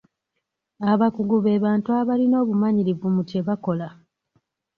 [0.91, 3.87] Abakugu be bantu abalina obumanyirivu mu kye bakola.